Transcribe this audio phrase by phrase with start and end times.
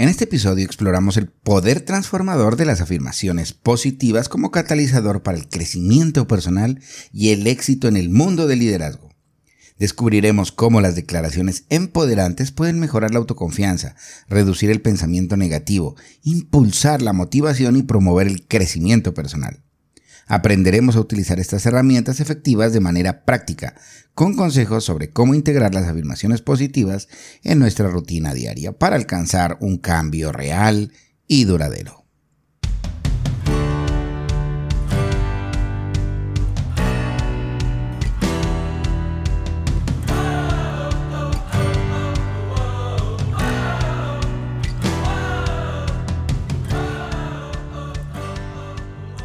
[0.00, 5.46] En este episodio exploramos el poder transformador de las afirmaciones positivas como catalizador para el
[5.46, 6.80] crecimiento personal
[7.12, 9.10] y el éxito en el mundo del liderazgo.
[9.78, 13.94] Descubriremos cómo las declaraciones empoderantes pueden mejorar la autoconfianza,
[14.26, 19.62] reducir el pensamiento negativo, impulsar la motivación y promover el crecimiento personal.
[20.26, 23.74] Aprenderemos a utilizar estas herramientas efectivas de manera práctica,
[24.14, 27.08] con consejos sobre cómo integrar las afirmaciones positivas
[27.42, 30.92] en nuestra rutina diaria para alcanzar un cambio real
[31.26, 31.99] y duradero.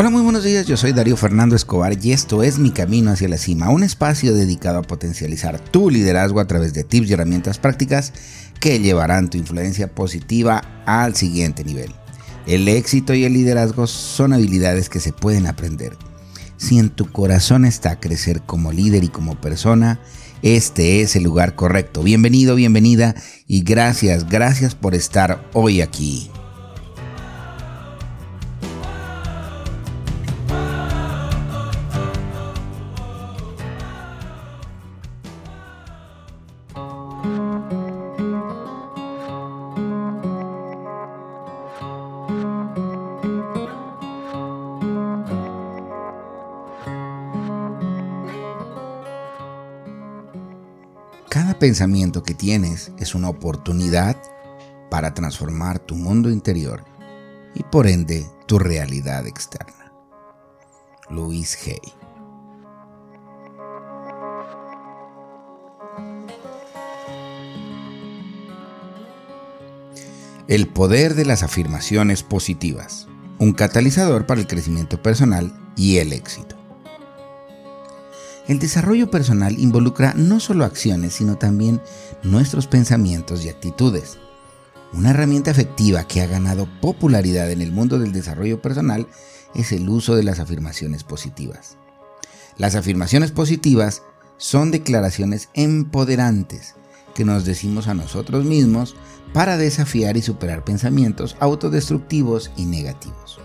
[0.00, 3.26] Hola, muy buenos días, yo soy Darío Fernando Escobar y esto es Mi Camino hacia
[3.26, 7.58] la Cima, un espacio dedicado a potencializar tu liderazgo a través de tips y herramientas
[7.58, 8.12] prácticas
[8.60, 11.92] que llevarán tu influencia positiva al siguiente nivel.
[12.46, 15.96] El éxito y el liderazgo son habilidades que se pueden aprender.
[16.58, 19.98] Si en tu corazón está crecer como líder y como persona,
[20.42, 22.04] este es el lugar correcto.
[22.04, 23.16] Bienvenido, bienvenida
[23.48, 26.30] y gracias, gracias por estar hoy aquí.
[51.30, 54.16] Cada pensamiento que tienes es una oportunidad
[54.90, 56.84] para transformar tu mundo interior
[57.54, 59.92] y por ende tu realidad externa.
[61.10, 61.92] Luis Hay.
[70.48, 73.06] El poder de las afirmaciones positivas,
[73.38, 76.57] un catalizador para el crecimiento personal y el éxito.
[78.48, 81.82] El desarrollo personal involucra no solo acciones, sino también
[82.22, 84.18] nuestros pensamientos y actitudes.
[84.94, 89.06] Una herramienta efectiva que ha ganado popularidad en el mundo del desarrollo personal
[89.54, 91.76] es el uso de las afirmaciones positivas.
[92.56, 94.02] Las afirmaciones positivas
[94.38, 96.74] son declaraciones empoderantes
[97.14, 98.96] que nos decimos a nosotros mismos
[99.34, 103.40] para desafiar y superar pensamientos autodestructivos y negativos.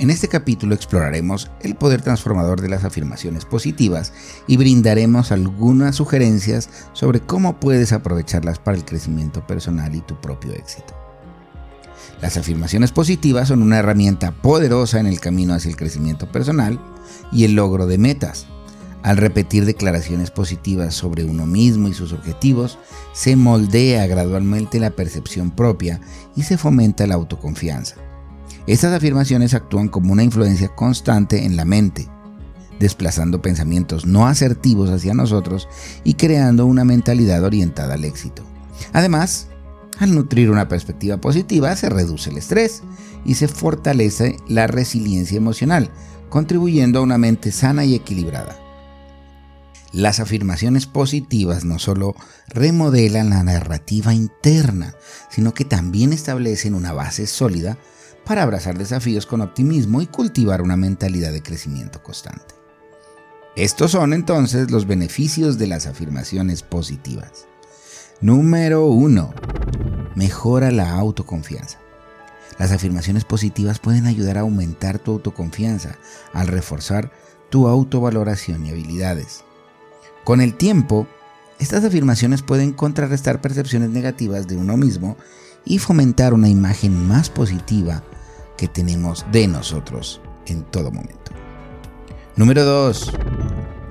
[0.00, 4.14] En este capítulo exploraremos el poder transformador de las afirmaciones positivas
[4.46, 10.54] y brindaremos algunas sugerencias sobre cómo puedes aprovecharlas para el crecimiento personal y tu propio
[10.54, 10.94] éxito.
[12.22, 16.80] Las afirmaciones positivas son una herramienta poderosa en el camino hacia el crecimiento personal
[17.30, 18.46] y el logro de metas.
[19.02, 22.78] Al repetir declaraciones positivas sobre uno mismo y sus objetivos,
[23.12, 26.00] se moldea gradualmente la percepción propia
[26.34, 27.96] y se fomenta la autoconfianza.
[28.66, 32.08] Estas afirmaciones actúan como una influencia constante en la mente,
[32.78, 35.68] desplazando pensamientos no asertivos hacia nosotros
[36.04, 38.42] y creando una mentalidad orientada al éxito.
[38.92, 39.48] Además,
[39.98, 42.82] al nutrir una perspectiva positiva se reduce el estrés
[43.24, 45.90] y se fortalece la resiliencia emocional,
[46.30, 48.56] contribuyendo a una mente sana y equilibrada.
[49.92, 52.14] Las afirmaciones positivas no solo
[52.48, 54.94] remodelan la narrativa interna,
[55.28, 57.76] sino que también establecen una base sólida
[58.24, 62.54] para abrazar desafíos con optimismo y cultivar una mentalidad de crecimiento constante.
[63.56, 67.46] Estos son entonces los beneficios de las afirmaciones positivas.
[68.20, 69.34] Número 1.
[70.14, 71.78] Mejora la autoconfianza.
[72.58, 75.96] Las afirmaciones positivas pueden ayudar a aumentar tu autoconfianza
[76.32, 77.10] al reforzar
[77.48, 79.44] tu autovaloración y habilidades.
[80.24, 81.08] Con el tiempo,
[81.58, 85.16] estas afirmaciones pueden contrarrestar percepciones negativas de uno mismo
[85.64, 88.02] y fomentar una imagen más positiva
[88.60, 91.32] que tenemos de nosotros en todo momento.
[92.36, 93.10] Número 2.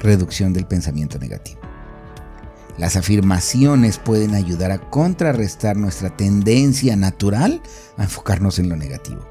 [0.00, 1.58] Reducción del pensamiento negativo.
[2.76, 7.62] Las afirmaciones pueden ayudar a contrarrestar nuestra tendencia natural
[7.96, 9.26] a enfocarnos en lo negativo.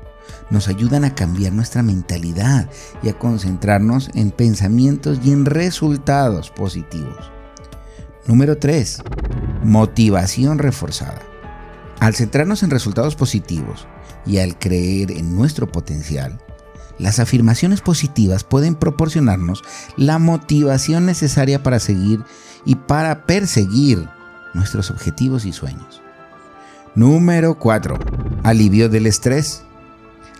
[0.49, 2.67] Nos ayudan a cambiar nuestra mentalidad
[3.03, 7.31] y a concentrarnos en pensamientos y en resultados positivos.
[8.25, 9.03] Número 3.
[9.63, 11.21] Motivación reforzada.
[11.99, 13.87] Al centrarnos en resultados positivos
[14.25, 16.39] y al creer en nuestro potencial,
[16.99, 19.63] las afirmaciones positivas pueden proporcionarnos
[19.97, 22.23] la motivación necesaria para seguir
[22.65, 24.07] y para perseguir
[24.53, 26.01] nuestros objetivos y sueños.
[26.95, 27.97] Número 4.
[28.43, 29.63] Alivio del estrés.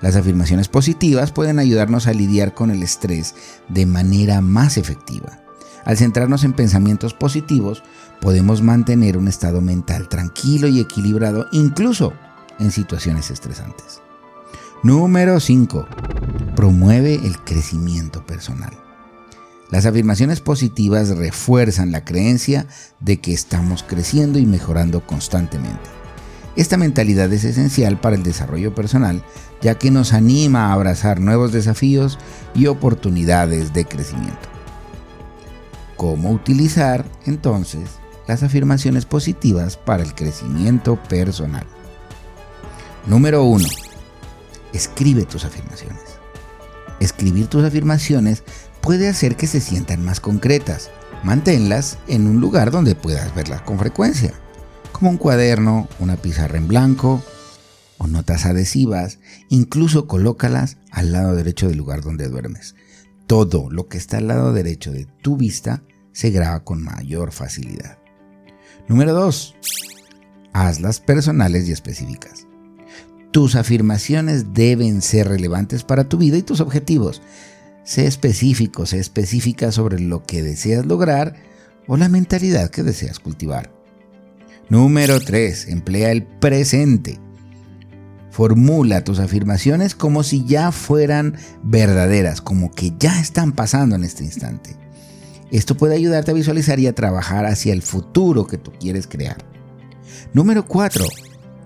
[0.01, 3.35] Las afirmaciones positivas pueden ayudarnos a lidiar con el estrés
[3.67, 5.39] de manera más efectiva.
[5.87, 7.81] Al centrarnos en pensamientos positivos,
[8.19, 12.11] podemos mantener un estado mental tranquilo y equilibrado incluso
[12.59, 14.01] en situaciones estresantes.
[14.83, 15.87] Número 5.
[16.57, 18.73] Promueve el crecimiento personal.
[19.71, 22.67] Las afirmaciones positivas refuerzan la creencia
[22.99, 25.89] de que estamos creciendo y mejorando constantemente.
[26.57, 29.23] Esta mentalidad es esencial para el desarrollo personal
[29.61, 32.19] ya que nos anima a abrazar nuevos desafíos
[32.53, 34.46] y oportunidades de crecimiento.
[35.97, 37.89] ¿Cómo utilizar entonces
[38.27, 41.65] las afirmaciones positivas para el crecimiento personal?
[43.07, 43.65] Número 1.
[44.73, 46.03] Escribe tus afirmaciones.
[46.99, 48.43] Escribir tus afirmaciones
[48.79, 50.91] puede hacer que se sientan más concretas.
[51.23, 54.33] Manténlas en un lugar donde puedas verlas con frecuencia,
[54.91, 57.23] como un cuaderno, una pizarra en blanco
[57.97, 59.17] o notas adhesivas,
[59.49, 62.75] incluso colócalas al lado derecho del lugar donde duermes.
[63.27, 65.83] Todo lo que está al lado derecho de tu vista
[66.13, 67.99] se graba con mayor facilidad.
[68.87, 69.55] Número 2.
[70.53, 72.47] Hazlas personales y específicas.
[73.31, 77.21] Tus afirmaciones deben ser relevantes para tu vida y tus objetivos.
[77.83, 81.35] Sé específico, sé específica sobre lo que deseas lograr
[81.85, 83.71] o la mentalidad que deseas cultivar.
[84.69, 85.67] Número 3.
[85.67, 87.19] Emplea el presente.
[88.37, 94.23] Formula tus afirmaciones como si ya fueran verdaderas, como que ya están pasando en este
[94.23, 94.75] instante.
[95.49, 99.37] Esto puede ayudarte a visualizar y a trabajar hacia el futuro que tú quieres crear.
[100.33, 101.03] Número 4.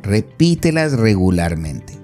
[0.01, 1.99] Repítelas regularmente.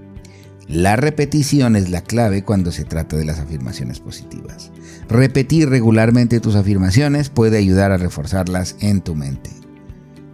[0.68, 4.74] La repetición es la clave cuando se trata de las afirmaciones positivas.
[5.08, 9.50] Repetir regularmente tus afirmaciones puede ayudar a reforzarlas en tu mente.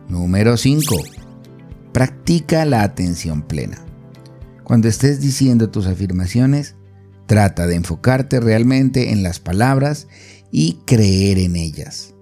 [0.10, 0.96] Número 5.
[1.92, 3.93] Practica la atención plena.
[4.64, 6.76] Cuando estés diciendo tus afirmaciones,
[7.26, 10.08] trata de enfocarte realmente en las palabras
[10.52, 12.14] y creer en ellas.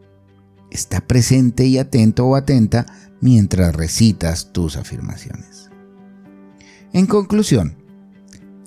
[0.69, 2.85] Está presente y atento o atenta
[3.19, 5.69] mientras recitas tus afirmaciones.
[6.93, 7.80] En conclusión,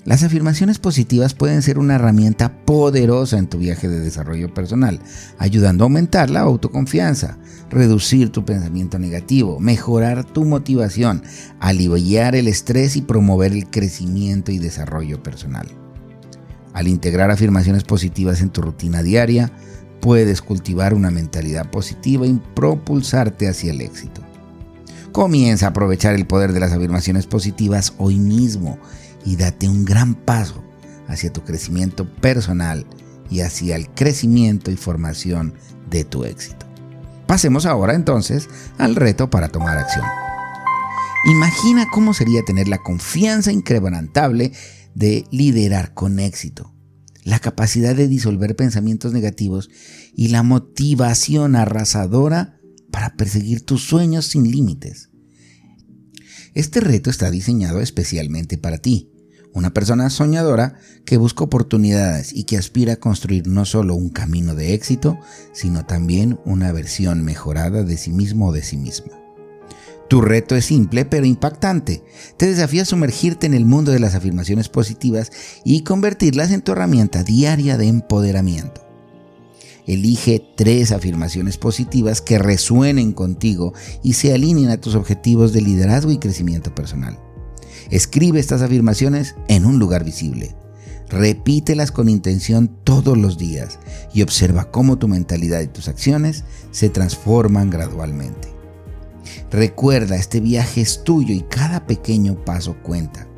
[0.04, 5.00] las afirmaciones positivas pueden ser una herramienta poderosa en tu viaje de desarrollo personal,
[5.38, 7.38] ayudando a aumentar la autoconfianza,
[7.70, 11.22] reducir tu pensamiento negativo, mejorar tu motivación,
[11.58, 15.68] aliviar el estrés y promover el crecimiento y desarrollo personal.
[16.74, 19.52] Al integrar afirmaciones positivas en tu rutina diaria,
[20.00, 24.20] puedes cultivar una mentalidad positiva y propulsarte hacia el éxito.
[25.12, 28.78] Comienza a aprovechar el poder de las afirmaciones positivas hoy mismo
[29.25, 30.62] y date un gran paso
[31.09, 32.87] hacia tu crecimiento personal
[33.31, 35.55] y hacia el crecimiento y formación
[35.91, 36.67] de tu éxito.
[37.26, 38.49] Pasemos ahora entonces
[38.79, 40.05] al reto para tomar acción.
[41.26, 44.53] Imagina cómo sería tener la confianza incrementable
[44.94, 46.75] de liderar con éxito,
[47.25, 49.71] la capacidad de disolver pensamientos negativos
[50.15, 52.61] y la motivación arrasadora
[52.91, 55.09] para perseguir tus sueños sin límites.
[56.53, 59.13] Este reto está diseñado especialmente para ti
[59.54, 60.74] una persona soñadora
[61.06, 65.18] que busca oportunidades y que aspira a construir no solo un camino de éxito,
[65.52, 69.12] sino también una versión mejorada de sí mismo o de sí misma.
[70.08, 72.02] Tu reto es simple pero impactante.
[72.36, 75.32] Te desafía a sumergirte en el mundo de las afirmaciones positivas
[75.64, 78.82] y convertirlas en tu herramienta diaria de empoderamiento.
[79.86, 83.72] Elige tres afirmaciones positivas que resuenen contigo
[84.02, 87.18] y se alineen a tus objetivos de liderazgo y crecimiento personal.
[87.94, 90.57] Escribe estas afirmaciones en un lugar visible.
[91.09, 93.78] Repítelas con intención todos los días
[94.12, 96.42] y observa cómo tu mentalidad y tus acciones
[96.73, 98.52] se transforman gradualmente.
[99.49, 103.28] Recuerda, este viaje es tuyo y cada pequeño paso cuenta.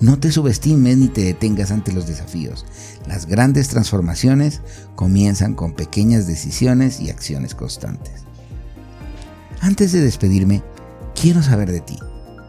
[0.00, 2.64] No te subestimes ni te detengas ante los desafíos.
[3.06, 4.62] Las grandes transformaciones
[4.94, 8.22] comienzan con pequeñas decisiones y acciones constantes.
[9.60, 10.62] Antes de despedirme,
[11.14, 11.98] quiero saber de ti.